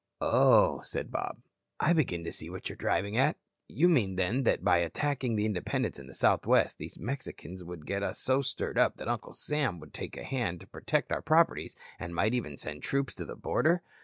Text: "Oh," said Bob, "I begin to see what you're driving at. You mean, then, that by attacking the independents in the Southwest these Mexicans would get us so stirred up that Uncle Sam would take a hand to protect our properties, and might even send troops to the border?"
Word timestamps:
"Oh," 0.19 0.81
said 0.81 1.11
Bob, 1.11 1.37
"I 1.79 1.93
begin 1.93 2.23
to 2.23 2.31
see 2.31 2.49
what 2.49 2.67
you're 2.69 2.75
driving 2.75 3.17
at. 3.17 3.37
You 3.67 3.87
mean, 3.87 4.15
then, 4.15 4.41
that 4.45 4.63
by 4.63 4.79
attacking 4.79 5.35
the 5.35 5.45
independents 5.45 5.99
in 5.99 6.07
the 6.07 6.15
Southwest 6.15 6.79
these 6.79 6.97
Mexicans 6.97 7.63
would 7.63 7.85
get 7.85 8.01
us 8.01 8.17
so 8.17 8.41
stirred 8.41 8.79
up 8.79 8.97
that 8.97 9.07
Uncle 9.07 9.33
Sam 9.33 9.79
would 9.79 9.93
take 9.93 10.17
a 10.17 10.23
hand 10.23 10.59
to 10.61 10.65
protect 10.67 11.11
our 11.11 11.21
properties, 11.21 11.75
and 11.99 12.15
might 12.15 12.33
even 12.33 12.57
send 12.57 12.81
troops 12.81 13.13
to 13.13 13.25
the 13.25 13.35
border?" 13.35 13.83